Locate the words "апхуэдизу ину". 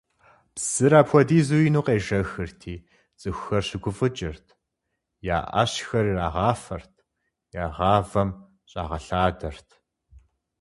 0.99-1.81